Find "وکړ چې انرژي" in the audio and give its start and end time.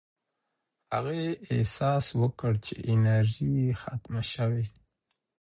2.21-3.51